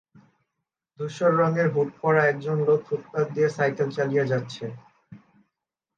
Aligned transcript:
ধূসর 0.99 1.31
রঙের 1.39 1.67
হুড 1.73 1.89
পরা 1.99 2.21
একজন 2.25 2.57
লোক 2.67 2.79
ফুটপাত 2.87 3.27
দিয়ে 3.35 3.49
সাইকেল 3.57 3.87
চালিয়ে 3.97 4.25
যাচ্ছে। 4.31 4.65